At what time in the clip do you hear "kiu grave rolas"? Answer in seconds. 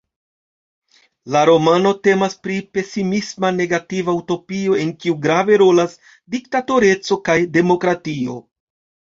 5.05-5.95